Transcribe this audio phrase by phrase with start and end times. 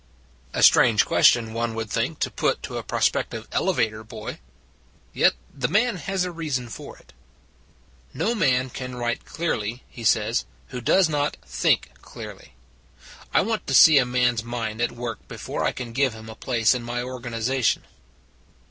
[0.53, 4.39] "A strange question, one would think, to put to a prospective elevator boy.
[5.13, 7.13] Yet the man has a reason for it."
[8.21, 12.55] No man can write clearly," he says," who does not think clearly.
[13.31, 16.35] I want to see a man s mind at work before I give him a
[16.35, 17.83] place in my organization."